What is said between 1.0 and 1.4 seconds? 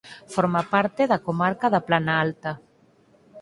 da